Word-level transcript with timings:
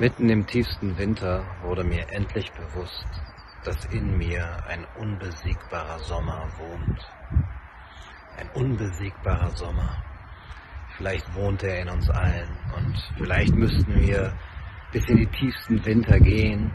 Mitten 0.00 0.30
im 0.30 0.46
tiefsten 0.46 0.96
Winter 0.96 1.44
wurde 1.62 1.84
mir 1.84 2.10
endlich 2.10 2.50
bewusst, 2.52 3.04
dass 3.64 3.84
in 3.92 4.16
mir 4.16 4.56
ein 4.66 4.86
unbesiegbarer 4.98 5.98
Sommer 5.98 6.48
wohnt. 6.56 7.06
Ein 8.38 8.48
unbesiegbarer 8.54 9.50
Sommer. 9.50 10.02
Vielleicht 10.96 11.34
wohnt 11.34 11.62
er 11.64 11.82
in 11.82 11.90
uns 11.90 12.08
allen 12.08 12.48
und 12.74 12.96
vielleicht 13.18 13.54
müssten 13.54 13.94
wir 14.00 14.32
bis 14.90 15.06
in 15.06 15.18
die 15.18 15.26
tiefsten 15.26 15.84
Winter 15.84 16.18
gehen 16.18 16.72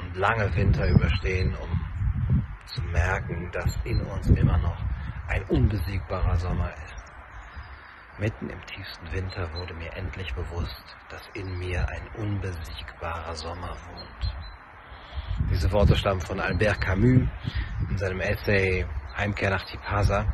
und 0.00 0.16
lange 0.16 0.52
Winter 0.56 0.88
überstehen, 0.88 1.54
um 1.62 2.42
zu 2.66 2.82
merken, 2.82 3.52
dass 3.52 3.78
in 3.84 4.00
uns 4.00 4.26
immer 4.30 4.58
noch 4.58 4.84
ein 5.28 5.44
unbesiegbarer 5.44 6.34
Sommer 6.34 6.72
ist. 6.72 6.97
Mitten 8.18 8.50
im 8.50 8.66
tiefsten 8.66 9.12
Winter 9.12 9.48
wurde 9.54 9.74
mir 9.74 9.92
endlich 9.94 10.34
bewusst, 10.34 10.82
dass 11.08 11.22
in 11.34 11.56
mir 11.56 11.88
ein 11.88 12.02
unbesiegbarer 12.20 13.36
Sommer 13.36 13.76
wohnt. 13.86 14.34
Diese 15.52 15.70
Worte 15.70 15.94
stammen 15.94 16.20
von 16.20 16.40
Albert 16.40 16.80
Camus 16.80 17.28
in 17.88 17.96
seinem 17.96 18.20
Essay 18.20 18.84
Heimkehr 19.16 19.50
nach 19.50 19.64
Tipasa 19.66 20.26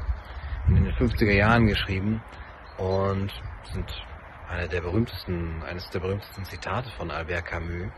in 0.67 0.77
den 0.77 0.95
50er 0.95 1.33
Jahren 1.33 1.67
geschrieben 1.67 2.23
und 2.79 3.31
sind 3.71 3.93
eine 4.49 4.67
der 4.67 4.81
berühmtesten, 4.81 5.63
eines 5.65 5.91
der 5.91 6.01
berühmtesten 6.01 6.47
Zitate 6.47 6.91
von 6.93 7.11
Albert 7.11 7.45
Camus. 7.45 7.93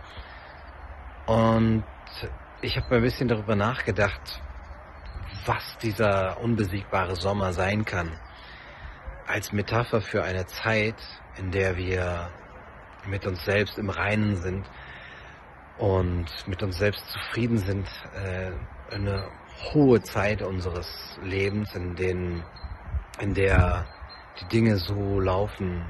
Und 1.27 1.85
ich 2.61 2.77
habe 2.77 2.97
ein 2.97 3.03
bisschen 3.03 3.29
darüber 3.29 3.55
nachgedacht, 3.55 4.43
was 5.45 5.79
dieser 5.79 6.41
unbesiegbare 6.41 7.15
Sommer 7.15 7.53
sein 7.53 7.85
kann 7.85 8.19
als 9.27 9.53
Metapher 9.53 10.01
für 10.01 10.23
eine 10.23 10.47
Zeit, 10.47 10.97
in 11.37 11.51
der 11.51 11.77
wir 11.77 12.31
mit 13.07 13.27
uns 13.27 13.45
selbst 13.45 13.79
im 13.79 13.91
Reinen 13.91 14.37
sind 14.37 14.67
und 15.79 16.27
mit 16.47 16.63
uns 16.63 16.79
selbst 16.79 17.07
zufrieden 17.11 17.59
sind, 17.59 17.87
äh, 18.15 18.51
eine 18.95 19.29
hohe 19.73 20.01
Zeit 20.03 20.43
unseres 20.43 21.19
Lebens, 21.23 21.75
in, 21.75 21.97
den, 21.97 22.43
in 23.21 23.35
der 23.35 23.87
die 24.41 24.49
Dinge 24.49 24.77
so 24.77 25.21
laufen, 25.21 25.85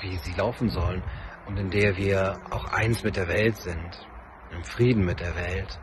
wie 0.00 0.16
sie 0.18 0.32
laufen 0.34 0.68
sollen 0.68 1.02
und 1.46 1.58
in 1.58 1.70
der 1.70 1.96
wir 1.96 2.40
auch 2.50 2.72
eins 2.72 3.02
mit 3.02 3.16
der 3.16 3.28
Welt 3.28 3.56
sind, 3.56 4.06
im 4.50 4.64
Frieden 4.64 5.04
mit 5.04 5.20
der 5.20 5.34
Welt. 5.36 5.78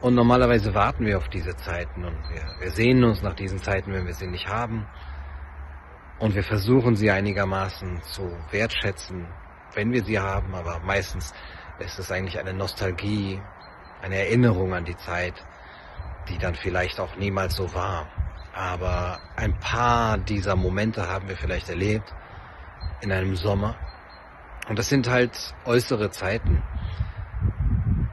Und 0.00 0.14
normalerweise 0.14 0.74
warten 0.74 1.06
wir 1.06 1.16
auf 1.16 1.28
diese 1.28 1.56
Zeiten 1.56 2.04
und 2.04 2.16
wir, 2.28 2.42
wir 2.60 2.70
sehnen 2.70 3.04
uns 3.04 3.22
nach 3.22 3.34
diesen 3.34 3.58
Zeiten, 3.58 3.92
wenn 3.92 4.06
wir 4.06 4.14
sie 4.14 4.26
nicht 4.26 4.48
haben. 4.48 4.86
Und 6.18 6.34
wir 6.34 6.44
versuchen 6.44 6.96
sie 6.96 7.10
einigermaßen 7.10 8.02
zu 8.02 8.30
wertschätzen, 8.50 9.26
wenn 9.74 9.92
wir 9.92 10.04
sie 10.04 10.18
haben, 10.18 10.54
aber 10.54 10.80
meistens 10.80 11.34
ist 11.80 11.98
es 11.98 12.12
eigentlich 12.12 12.38
eine 12.38 12.54
Nostalgie, 12.54 13.40
eine 14.00 14.18
Erinnerung 14.18 14.74
an 14.74 14.84
die 14.84 14.96
Zeit, 14.96 15.34
die 16.28 16.38
dann 16.38 16.54
vielleicht 16.54 17.00
auch 17.00 17.16
niemals 17.16 17.56
so 17.56 17.74
war. 17.74 18.06
Aber 18.54 19.18
ein 19.36 19.58
paar 19.58 20.18
dieser 20.18 20.54
Momente 20.54 21.08
haben 21.08 21.28
wir 21.28 21.36
vielleicht 21.36 21.68
erlebt 21.68 22.14
in 23.00 23.10
einem 23.10 23.34
Sommer. 23.34 23.74
Und 24.68 24.78
das 24.78 24.88
sind 24.88 25.10
halt 25.10 25.54
äußere 25.64 26.10
Zeiten, 26.10 26.62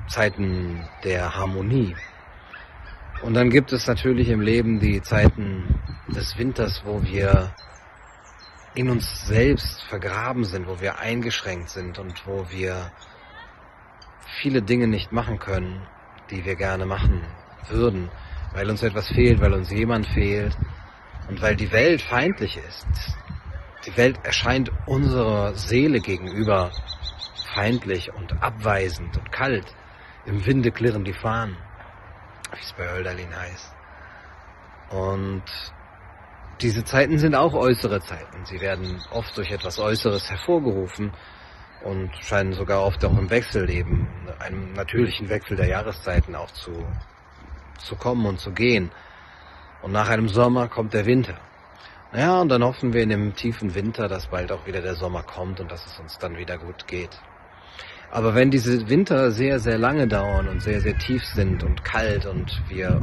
Zeiten 0.07 0.83
der 1.03 1.35
Harmonie. 1.35 1.95
Und 3.22 3.35
dann 3.35 3.52
gibt 3.52 3.72
es 3.72 3.88
natürlich 3.88 4.29
im 4.29 4.41
Leben 4.41 4.79
die 4.79 5.02
Zeiten 5.02 5.79
des 6.07 6.38
Winters, 6.38 6.81
wo 6.83 7.03
wir 7.03 7.53
in 8.73 8.89
uns 8.89 9.27
selbst 9.27 9.81
vergraben 9.83 10.45
sind, 10.45 10.67
wo 10.67 10.80
wir 10.80 11.00
eingeschränkt 11.00 11.69
sind 11.69 12.00
und 12.00 12.25
wo 12.25 12.50
wir 12.50 12.91
viele 14.40 14.62
Dinge 14.62 14.88
nicht 14.88 15.12
machen 15.12 15.40
können, 15.40 15.85
die 16.29 16.45
wir 16.45 16.56
gerne 16.56 16.85
machen 16.85 17.22
würden, 17.69 18.09
weil 18.53 18.69
uns 18.69 18.81
etwas 18.81 19.07
fehlt, 19.09 19.41
weil 19.41 19.53
uns 19.53 19.69
jemand 19.69 20.07
fehlt 20.07 20.57
und 21.28 21.41
weil 21.41 21.56
die 21.56 21.72
Welt 21.72 22.01
feindlich 22.01 22.57
ist. 22.57 22.88
Die 23.85 23.97
Welt 23.97 24.19
erscheint 24.23 24.72
unserer 24.85 25.53
Seele 25.56 26.00
gegenüber 26.00 26.72
feindlich 27.53 28.13
und 28.13 28.41
abweisend 28.41 29.18
und 29.18 29.31
kalt. 29.31 29.66
Im 30.25 30.45
Winde 30.45 30.72
klirren 30.72 31.03
die 31.03 31.13
Fahnen, 31.13 31.57
wie 32.53 32.59
es 32.59 32.74
bei 32.74 32.88
Hölderlin 32.88 33.35
heißt. 33.35 33.75
Und 34.91 35.44
diese 36.61 36.83
Zeiten 36.83 37.17
sind 37.17 37.35
auch 37.35 37.53
äußere 37.53 38.01
Zeiten. 38.01 38.45
Sie 38.45 38.61
werden 38.61 39.01
oft 39.11 39.35
durch 39.38 39.51
etwas 39.51 39.79
Äußeres 39.79 40.29
hervorgerufen 40.29 41.11
und 41.83 42.11
scheinen 42.22 42.53
sogar 42.53 42.83
oft 42.83 43.03
auch 43.03 43.17
im 43.17 43.29
Wechselleben, 43.29 44.07
einem 44.39 44.73
natürlichen 44.73 45.29
Wechsel 45.29 45.57
der 45.57 45.67
Jahreszeiten 45.67 46.35
auch 46.35 46.51
zu, 46.51 46.71
zu 47.79 47.95
kommen 47.95 48.25
und 48.25 48.39
zu 48.39 48.51
gehen. 48.51 48.91
Und 49.81 49.91
nach 49.91 50.09
einem 50.09 50.29
Sommer 50.29 50.67
kommt 50.67 50.94
der 50.94 51.05
Winter. 51.05 51.39
Naja, 52.11 52.41
und 52.41 52.50
dann 52.50 52.63
hoffen 52.63 52.94
wir 52.94 53.01
in 53.01 53.09
dem 53.09 53.35
tiefen 53.35 53.73
Winter, 53.73 54.07
dass 54.07 54.27
bald 54.27 54.51
auch 54.51 54.67
wieder 54.67 54.81
der 54.81 54.95
Sommer 54.95 55.23
kommt 55.23 55.59
und 55.59 55.71
dass 55.71 55.85
es 55.85 55.97
uns 56.00 56.17
dann 56.19 56.38
wieder 56.38 56.57
gut 56.57 56.85
geht. 56.85 57.19
Aber 58.11 58.35
wenn 58.35 58.51
diese 58.51 58.89
Winter 58.89 59.31
sehr, 59.31 59.59
sehr 59.59 59.77
lange 59.77 60.07
dauern 60.07 60.50
und 60.50 60.61
sehr, 60.61 60.81
sehr 60.81 60.97
tief 60.97 61.23
sind 61.23 61.63
und 61.63 61.83
kalt 61.85 62.25
und 62.25 62.61
wir 62.67 63.01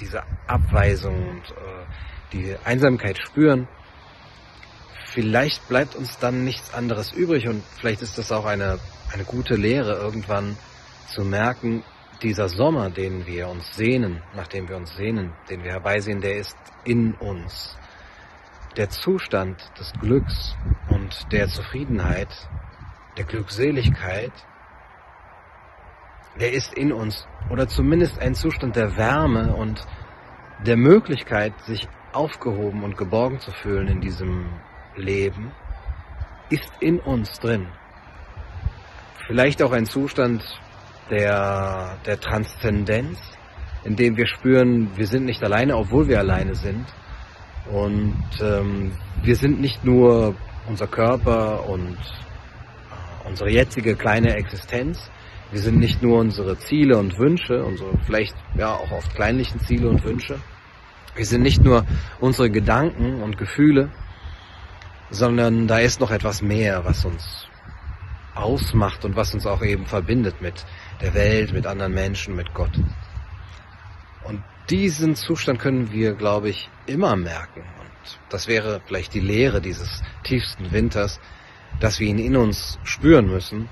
diese 0.00 0.22
Abweisung 0.46 1.28
und 1.28 1.50
äh, 1.50 1.84
die 2.32 2.56
Einsamkeit 2.64 3.18
spüren, 3.18 3.68
vielleicht 5.06 5.68
bleibt 5.68 5.94
uns 5.94 6.18
dann 6.18 6.44
nichts 6.44 6.72
anderes 6.74 7.12
übrig 7.12 7.48
und 7.48 7.62
vielleicht 7.78 8.02
ist 8.02 8.18
das 8.18 8.32
auch 8.32 8.46
eine, 8.46 8.78
eine 9.12 9.24
gute 9.24 9.54
Lehre 9.54 9.94
irgendwann 9.94 10.56
zu 11.08 11.22
merken, 11.22 11.84
dieser 12.22 12.48
Sommer, 12.48 12.88
den 12.90 13.26
wir 13.26 13.48
uns 13.48 13.74
sehnen, 13.74 14.22
nachdem 14.34 14.68
wir 14.68 14.76
uns 14.76 14.94
sehnen, 14.94 15.32
den 15.50 15.64
wir 15.64 15.72
herbeisehen, 15.72 16.20
der 16.20 16.36
ist 16.36 16.56
in 16.84 17.14
uns. 17.14 17.76
Der 18.76 18.88
Zustand 18.88 19.60
des 19.78 19.92
Glücks 20.00 20.56
und 20.88 21.30
der 21.32 21.48
Zufriedenheit, 21.48 22.48
der 23.18 23.24
Glückseligkeit, 23.24 24.32
der 26.40 26.52
ist 26.52 26.74
in 26.74 26.92
uns 26.92 27.26
oder 27.50 27.68
zumindest 27.68 28.18
ein 28.18 28.34
Zustand 28.34 28.76
der 28.76 28.96
Wärme 28.96 29.54
und 29.54 29.86
der 30.66 30.76
Möglichkeit, 30.76 31.52
sich 31.64 31.88
aufgehoben 32.12 32.84
und 32.84 32.96
geborgen 32.96 33.40
zu 33.40 33.50
fühlen 33.50 33.88
in 33.88 34.00
diesem 34.00 34.46
Leben, 34.96 35.52
ist 36.50 36.70
in 36.80 36.98
uns 37.00 37.38
drin. 37.40 37.66
Vielleicht 39.26 39.62
auch 39.62 39.72
ein 39.72 39.86
Zustand 39.86 40.42
der, 41.10 41.98
der 42.06 42.20
Transzendenz, 42.20 43.18
in 43.84 43.96
dem 43.96 44.16
wir 44.16 44.26
spüren, 44.26 44.96
wir 44.96 45.06
sind 45.06 45.24
nicht 45.24 45.42
alleine, 45.42 45.76
obwohl 45.76 46.08
wir 46.08 46.18
alleine 46.18 46.54
sind. 46.54 46.86
Und 47.70 48.24
ähm, 48.40 48.92
wir 49.22 49.36
sind 49.36 49.60
nicht 49.60 49.84
nur 49.84 50.34
unser 50.68 50.86
Körper 50.86 51.68
und 51.68 51.96
äh, 51.96 53.28
unsere 53.28 53.50
jetzige 53.50 53.94
kleine 53.96 54.34
Existenz. 54.34 55.10
Wir 55.52 55.60
sind 55.60 55.78
nicht 55.78 56.02
nur 56.02 56.18
unsere 56.18 56.58
Ziele 56.58 56.96
und 56.98 57.18
Wünsche, 57.18 57.62
unsere 57.62 57.98
vielleicht 58.06 58.34
ja 58.56 58.74
auch 58.74 58.90
oft 58.90 59.14
kleinlichen 59.14 59.60
Ziele 59.60 59.88
und 59.88 60.02
Wünsche, 60.02 60.40
wir 61.14 61.26
sind 61.26 61.42
nicht 61.42 61.62
nur 61.62 61.84
unsere 62.20 62.50
Gedanken 62.50 63.22
und 63.22 63.36
Gefühle, 63.36 63.90
sondern 65.10 65.68
da 65.68 65.78
ist 65.78 66.00
noch 66.00 66.10
etwas 66.10 66.40
mehr, 66.40 66.86
was 66.86 67.04
uns 67.04 67.48
ausmacht 68.34 69.04
und 69.04 69.14
was 69.14 69.34
uns 69.34 69.46
auch 69.46 69.62
eben 69.62 69.84
verbindet 69.84 70.40
mit 70.40 70.64
der 71.02 71.12
Welt, 71.12 71.52
mit 71.52 71.66
anderen 71.66 71.92
Menschen, 71.92 72.34
mit 72.34 72.54
Gott. 72.54 72.72
Und 74.24 74.42
diesen 74.70 75.16
Zustand 75.16 75.58
können 75.58 75.92
wir, 75.92 76.14
glaube 76.14 76.48
ich, 76.48 76.70
immer 76.86 77.14
merken. 77.14 77.60
Und 77.60 78.18
das 78.30 78.48
wäre 78.48 78.80
vielleicht 78.86 79.12
die 79.12 79.20
Lehre 79.20 79.60
dieses 79.60 80.02
tiefsten 80.24 80.72
Winters, 80.72 81.20
dass 81.78 82.00
wir 82.00 82.06
ihn 82.06 82.18
in 82.18 82.36
uns 82.36 82.78
spüren 82.84 83.26
müssen, 83.26 83.68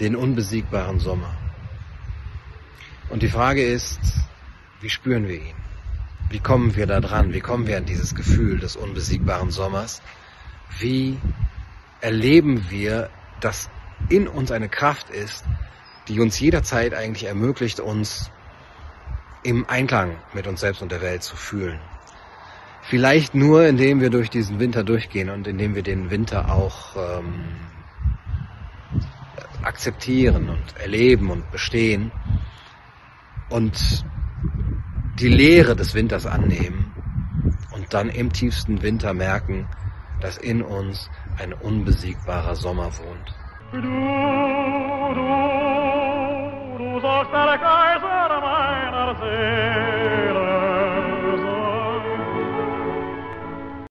den 0.00 0.16
unbesiegbaren 0.16 1.00
Sommer. 1.00 1.34
Und 3.08 3.22
die 3.22 3.28
Frage 3.28 3.64
ist, 3.64 4.00
wie 4.80 4.90
spüren 4.90 5.28
wir 5.28 5.36
ihn? 5.36 5.54
Wie 6.28 6.40
kommen 6.40 6.74
wir 6.74 6.86
da 6.86 7.00
dran? 7.00 7.32
Wie 7.32 7.40
kommen 7.40 7.66
wir 7.66 7.76
an 7.76 7.84
dieses 7.84 8.14
Gefühl 8.14 8.58
des 8.58 8.76
unbesiegbaren 8.76 9.50
Sommers? 9.50 10.02
Wie 10.78 11.18
erleben 12.00 12.66
wir, 12.68 13.10
dass 13.40 13.70
in 14.08 14.26
uns 14.26 14.50
eine 14.50 14.68
Kraft 14.68 15.08
ist, 15.10 15.44
die 16.08 16.20
uns 16.20 16.38
jederzeit 16.38 16.94
eigentlich 16.94 17.24
ermöglicht, 17.24 17.80
uns 17.80 18.30
im 19.44 19.68
Einklang 19.68 20.16
mit 20.34 20.46
uns 20.46 20.60
selbst 20.60 20.82
und 20.82 20.90
der 20.90 21.00
Welt 21.00 21.22
zu 21.22 21.36
fühlen? 21.36 21.78
Vielleicht 22.82 23.34
nur, 23.34 23.66
indem 23.66 24.00
wir 24.00 24.10
durch 24.10 24.30
diesen 24.30 24.60
Winter 24.60 24.84
durchgehen 24.84 25.30
und 25.30 25.46
indem 25.46 25.74
wir 25.74 25.82
den 25.82 26.10
Winter 26.10 26.52
auch 26.52 26.96
ähm, 26.96 27.44
akzeptieren 29.66 30.48
und 30.48 30.76
erleben 30.80 31.30
und 31.30 31.50
bestehen 31.50 32.12
und 33.50 34.04
die 35.18 35.28
Leere 35.28 35.74
des 35.74 35.94
Winters 35.94 36.26
annehmen 36.26 36.94
und 37.72 37.92
dann 37.92 38.08
im 38.08 38.32
tiefsten 38.32 38.82
Winter 38.82 39.12
merken, 39.12 39.66
dass 40.20 40.38
in 40.38 40.62
uns 40.62 41.10
ein 41.38 41.52
unbesiegbarer 41.52 42.54
Sommer 42.54 42.90
wohnt. 42.98 43.34
Du, 43.72 43.80
du, 43.80 43.86
du 46.78 47.00
sollst 47.00 47.32
erkennen, 47.32 47.76